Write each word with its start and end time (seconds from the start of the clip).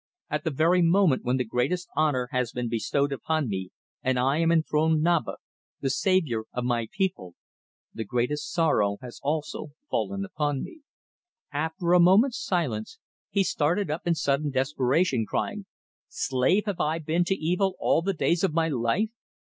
At 0.31 0.43
the 0.43 0.49
very 0.49 0.81
moment 0.81 1.23
when 1.23 1.37
the 1.37 1.43
greatest 1.43 1.87
honour 1.95 2.29
has 2.31 2.51
been 2.51 2.67
bestowed 2.67 3.11
upon 3.13 3.47
me 3.47 3.69
and 4.01 4.17
I 4.17 4.39
am 4.39 4.51
enthroned 4.51 5.03
Naba, 5.03 5.33
the 5.79 5.91
saviour 5.91 6.45
of 6.53 6.63
my 6.63 6.87
people, 6.91 7.35
the 7.93 8.03
greatest 8.03 8.51
sorrow 8.51 8.97
has 9.03 9.19
also 9.21 9.73
fallen 9.91 10.25
upon 10.25 10.63
me." 10.63 10.81
After 11.53 11.93
a 11.93 11.99
moment's 11.99 12.43
silence 12.43 12.97
he 13.29 13.43
started 13.43 13.91
up 13.91 14.07
in 14.07 14.15
sudden 14.15 14.49
desperation, 14.49 15.23
crying: 15.27 15.67
"Slave 16.09 16.65
have 16.65 16.79
I 16.79 16.97
been 16.97 17.23
to 17.25 17.35
evil 17.35 17.75
all 17.77 18.01
the 18.01 18.13
days 18.15 18.43
of 18.43 18.55
my 18.55 18.69
life! 18.69 19.11